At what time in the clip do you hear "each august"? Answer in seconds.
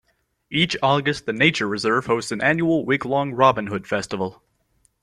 0.49-1.27